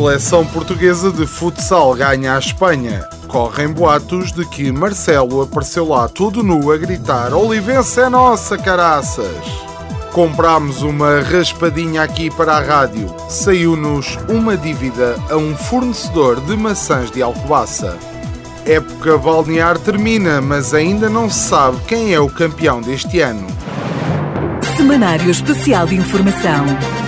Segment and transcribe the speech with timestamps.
[0.00, 3.06] seleção portuguesa de futsal ganha a Espanha.
[3.28, 9.28] Correm boatos de que Marcelo apareceu lá todo nu a gritar: Olivense é nossa, caraças!
[10.10, 13.14] Comprámos uma raspadinha aqui para a rádio.
[13.28, 17.98] Saiu-nos uma dívida a um fornecedor de maçãs de Alcobaça.
[18.64, 23.46] Época balnear termina, mas ainda não se sabe quem é o campeão deste ano.
[24.78, 26.64] Semanário Especial de Informação.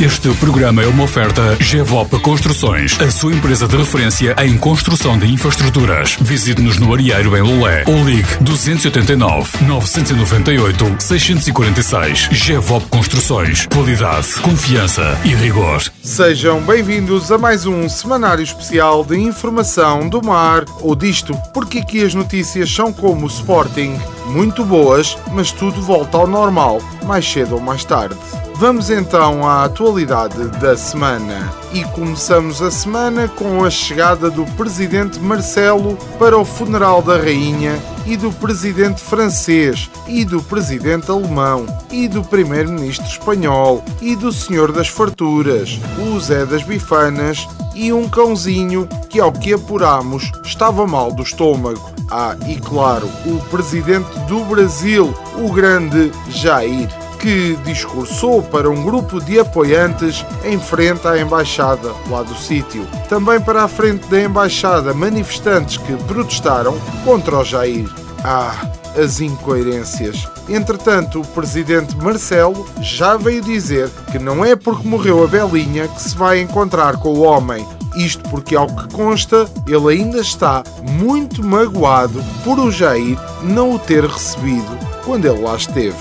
[0.00, 5.30] Este programa é uma oferta GEVOP Construções, a sua empresa de referência em construção de
[5.30, 6.16] infraestruturas.
[6.18, 12.30] Visite-nos no Arieiro em Lolé ou ligue 289 998 646.
[12.32, 13.66] GEVOP Construções.
[13.66, 15.82] Qualidade, confiança e rigor.
[16.02, 22.02] Sejam bem-vindos a mais um semanário especial de informação do mar ou disto, porque aqui
[22.02, 27.56] as notícias são como o Sporting, muito boas, mas tudo volta ao normal, mais cedo
[27.56, 28.16] ou mais tarde.
[28.54, 35.18] Vamos então à atualidade da semana e começamos a semana com a chegada do presidente
[35.18, 42.06] Marcelo para o funeral da rainha e do presidente francês e do presidente alemão e
[42.06, 47.48] do primeiro-ministro espanhol e do senhor das farturas, o Zé das bifanas
[47.80, 51.90] e um cãozinho que ao que apuramos estava mal do estômago.
[52.10, 59.20] Ah, e claro, o presidente do Brasil, o grande Jair que discursou para um grupo
[59.20, 62.86] de apoiantes em frente à embaixada lá do sítio.
[63.08, 67.88] Também para a frente da embaixada, manifestantes que protestaram contra o Jair.
[68.24, 68.66] Ah,
[68.96, 70.28] as incoerências.
[70.48, 76.02] Entretanto, o presidente Marcelo já veio dizer que não é porque morreu a Belinha que
[76.02, 77.66] se vai encontrar com o homem.
[77.96, 83.78] Isto porque, ao que consta, ele ainda está muito magoado por o Jair não o
[83.78, 85.96] ter recebido quando ele lá esteve.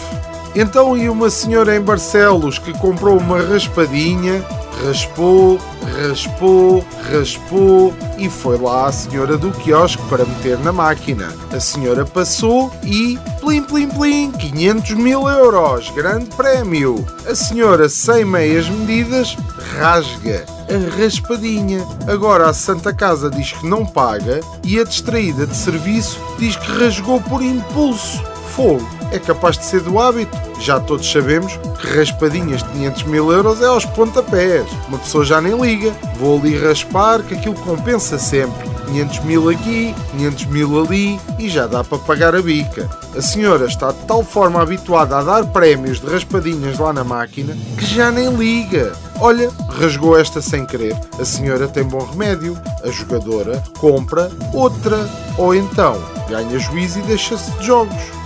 [0.55, 4.43] Então e uma senhora em Barcelos que comprou uma raspadinha,
[4.85, 5.59] raspou,
[5.97, 11.33] raspou, raspou e foi lá a senhora do quiosque para meter na máquina.
[11.51, 17.05] A senhora passou e plim plim plim, 500 mil euros, grande prémio.
[17.27, 19.35] A senhora sem meias medidas
[19.77, 21.85] rasga a raspadinha.
[22.07, 26.71] Agora a Santa Casa diz que não paga e a distraída de serviço diz que
[26.71, 28.23] rasgou por impulso.
[28.55, 28.98] Fogo!
[29.11, 30.37] É capaz de ser do hábito.
[30.59, 34.65] Já todos sabemos que raspadinhas de 500 mil euros é aos pontapés.
[34.87, 35.93] Uma pessoa já nem liga.
[36.17, 38.69] Vou ali raspar que aquilo compensa sempre.
[38.87, 42.89] 500 mil aqui, 500 mil ali e já dá para pagar a bica.
[43.15, 47.55] A senhora está de tal forma habituada a dar prémios de raspadinhas lá na máquina
[47.77, 48.93] que já nem liga.
[49.21, 50.95] Olha, rasgou esta sem querer.
[51.19, 52.57] A senhora tem bom remédio.
[52.83, 55.07] A jogadora compra outra.
[55.37, 58.18] Ou então ganha juízo e deixa-se de jogos.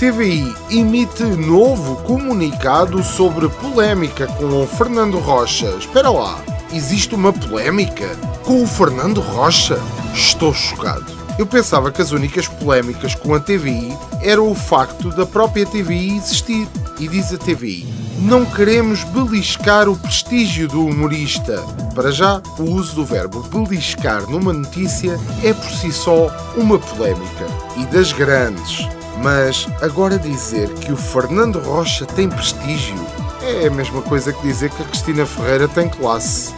[0.00, 5.66] TVI emite novo comunicado sobre polémica com o Fernando Rocha.
[5.78, 8.08] Espera lá, existe uma polémica
[8.42, 9.78] com o Fernando Rocha?
[10.14, 11.04] Estou chocado.
[11.38, 16.16] Eu pensava que as únicas polémicas com a TVI era o facto da própria TVI
[16.16, 16.66] existir.
[16.98, 17.86] E diz a TVI:
[18.20, 21.62] não queremos beliscar o prestígio do humorista.
[21.94, 27.46] Para já, o uso do verbo beliscar numa notícia é por si só uma polémica.
[27.76, 28.88] E das grandes.
[29.22, 32.96] Mas agora dizer que o Fernando Rocha tem prestígio
[33.42, 36.54] é a mesma coisa que dizer que a Cristina Ferreira tem classe.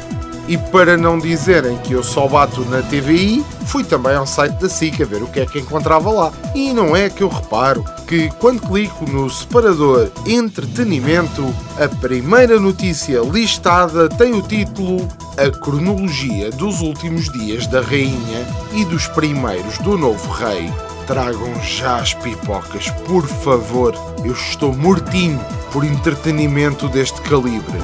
[0.49, 4.69] E para não dizerem que eu só bato na TVI, fui também ao site da
[4.69, 6.33] SIC a ver o que é que encontrava lá.
[6.55, 11.43] E não é que eu reparo que quando clico no separador Entretenimento,
[11.79, 18.85] a primeira notícia listada tem o título A cronologia dos últimos dias da Rainha e
[18.85, 20.92] dos primeiros do novo Rei.
[21.07, 23.95] Tragam já as pipocas, por favor.
[24.25, 25.41] Eu estou mortinho
[25.73, 27.79] por entretenimento deste calibre.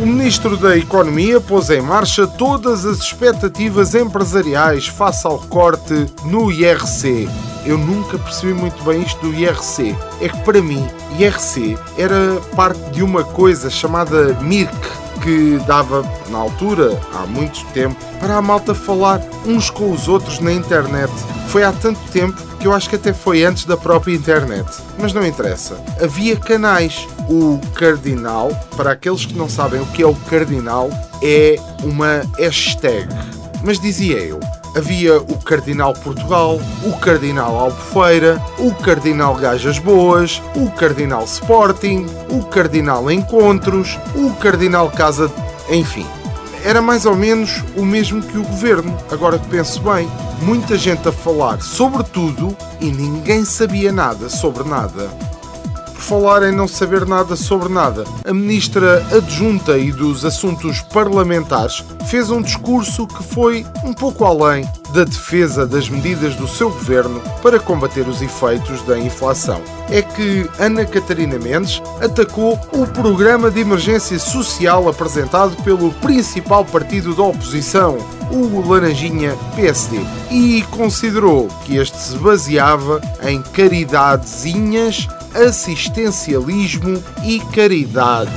[0.00, 6.52] O Ministro da Economia pôs em marcha todas as expectativas empresariais face ao corte no
[6.52, 7.28] IRC.
[7.66, 9.96] Eu nunca percebi muito bem isto do IRC.
[10.20, 10.86] É que para mim,
[11.18, 14.72] IRC era parte de uma coisa chamada MIRC,
[15.18, 20.38] que dava, na altura, há muito tempo, para a malta falar uns com os outros
[20.40, 21.12] na internet.
[21.48, 24.68] Foi há tanto tempo que eu acho que até foi antes da própria internet.
[24.98, 25.78] Mas não interessa.
[26.02, 27.06] Havia canais.
[27.28, 30.90] O Cardinal, para aqueles que não sabem o que é o Cardinal,
[31.22, 33.08] é uma hashtag.
[33.62, 34.40] Mas dizia eu,
[34.78, 42.44] Havia o Cardinal Portugal, o Cardinal Albufeira, o Cardinal Gajas Boas, o Cardinal Sporting, o
[42.44, 45.28] Cardinal Encontros, o Cardinal Casa.
[45.68, 46.06] Enfim,
[46.64, 48.96] era mais ou menos o mesmo que o governo.
[49.10, 50.08] Agora que penso bem,
[50.42, 55.10] muita gente a falar sobre tudo e ninguém sabia nada sobre nada
[55.98, 58.04] falar em não saber nada sobre nada.
[58.24, 64.66] A ministra adjunta e dos Assuntos Parlamentares fez um discurso que foi um pouco além
[64.94, 69.60] da defesa das medidas do seu governo para combater os efeitos da inflação.
[69.90, 77.14] É que Ana Catarina Mendes atacou o programa de emergência social apresentado pelo principal partido
[77.14, 77.98] da oposição,
[78.30, 79.98] o Laranjinha PSD,
[80.30, 88.30] e considerou que este se baseava em caridadezinhas assistencialismo e caridade.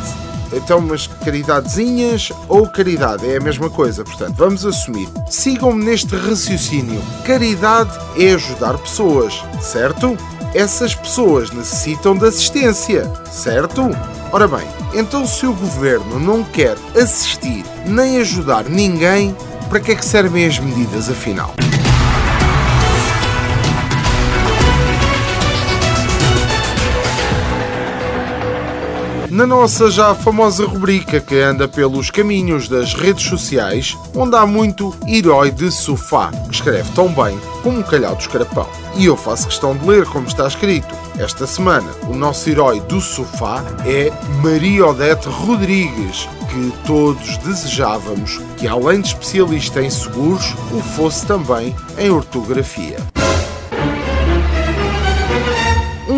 [0.53, 5.07] Então, mas caridadezinhas ou caridade é a mesma coisa, portanto, vamos assumir.
[5.29, 7.01] Sigam-me neste raciocínio.
[7.25, 10.17] Caridade é ajudar pessoas, certo?
[10.53, 13.89] Essas pessoas necessitam de assistência, certo?
[14.33, 19.35] Ora bem, então se o governo não quer assistir nem ajudar ninguém,
[19.69, 21.55] para que é que servem as medidas afinal?
[29.31, 34.94] Na nossa já famosa rubrica que anda pelos caminhos das redes sociais, onde há muito
[35.07, 38.68] herói de sofá, que escreve tão bem como um calhau de escarapão.
[38.98, 40.94] E eu faço questão de ler como está escrito.
[41.18, 44.12] Esta semana, o nosso herói do sofá é
[44.44, 51.74] Maria Odete Rodrigues, que todos desejávamos que, além de especialista em seguros, o fosse também
[51.98, 53.11] em ortografia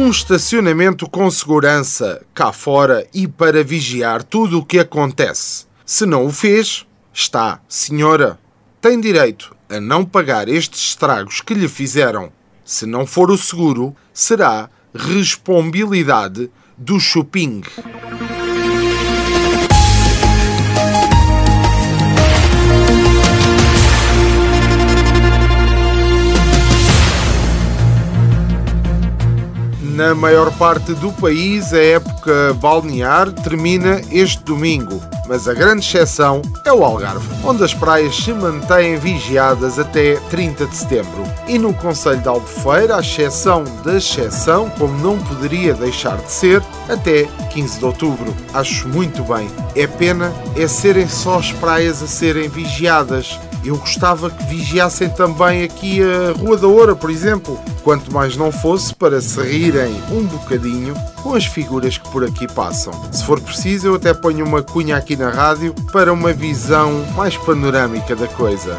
[0.04, 5.66] um estacionamento com segurança cá fora e para vigiar tudo o que acontece.
[5.86, 8.38] Se não o fez, está, senhora,
[8.82, 12.34] tem direito a não pagar estes estragos que lhe fizeram.
[12.66, 17.62] Se não for o seguro, será responsabilidade do shopping.
[29.94, 36.42] Na maior parte do país, a época balnear termina este domingo, mas a grande exceção
[36.66, 41.24] é o Algarve, onde as praias se mantêm vigiadas até 30 de setembro.
[41.48, 46.64] E no Conselho de Albufeira, a exceção da exceção, como não poderia deixar de ser,
[46.90, 48.36] até 15 de outubro.
[48.52, 49.48] Acho muito bem.
[49.76, 55.64] É pena é serem só as praias a serem vigiadas eu gostava que vigiassem também
[55.64, 60.24] aqui a Rua da Oura, por exemplo, quanto mais não fosse para se rirem um
[60.24, 62.94] bocadinho com as figuras que por aqui passam.
[63.12, 67.38] Se for preciso, eu até ponho uma cunha aqui na rádio para uma visão mais
[67.38, 68.78] panorâmica da coisa.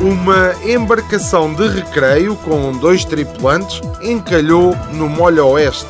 [0.00, 5.86] Uma embarcação de recreio com dois tripulantes encalhou no molho oeste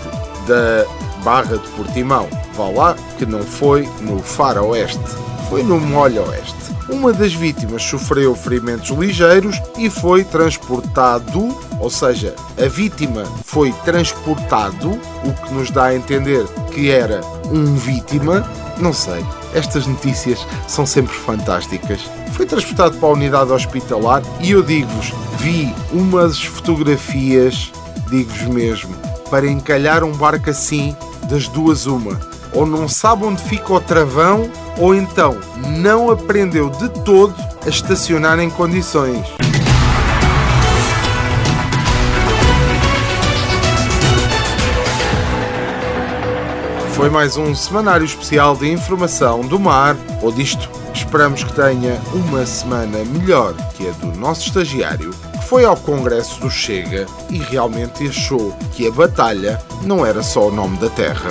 [0.49, 0.85] da
[1.23, 2.29] Barra de Portimão.
[2.55, 5.01] Vá lá que não foi no Faroeste,
[5.49, 6.60] foi no molho oeste.
[6.93, 14.91] Uma das vítimas sofreu ferimentos ligeiros e foi transportado, ou seja, a vítima foi transportado,
[15.25, 17.21] o que nos dá a entender que era
[17.51, 18.45] um vítima.
[18.79, 22.01] Não sei, estas notícias são sempre fantásticas.
[22.33, 27.73] Foi transportado para a unidade hospitalar e eu digo-vos, vi umas fotografias,
[28.11, 28.95] digo-vos mesmo,
[29.31, 30.97] para encalhar um barco assim,
[31.29, 32.30] das duas uma.
[32.52, 35.38] Ou não sabe onde fica o travão, ou então
[35.78, 39.26] não aprendeu de todo a estacionar em condições.
[47.00, 50.69] Foi mais um semanário especial de informação do mar ou disto.
[50.92, 56.38] Esperamos que tenha uma semana melhor que a do nosso estagiário, que foi ao Congresso
[56.40, 61.30] do Chega e realmente achou que a batalha não era só o nome da terra.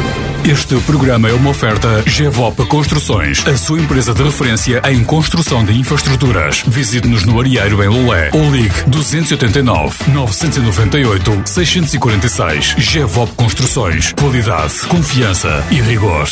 [0.43, 5.77] Este programa é uma oferta GEVOP Construções, a sua empresa de referência em construção de
[5.77, 6.63] infraestruturas.
[6.65, 12.75] Visite-nos no Arieiro em Lolé ou ligue 289 998 646.
[12.79, 14.13] GEVOP Construções.
[14.13, 16.27] Qualidade, confiança e rigor.